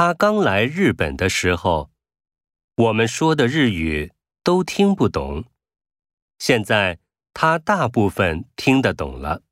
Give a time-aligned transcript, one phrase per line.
[0.00, 1.90] 他刚来日本的时候
[2.74, 5.44] 我们说的日语都听不懂
[6.38, 6.98] 现在
[7.34, 9.42] 他大部分听得懂了。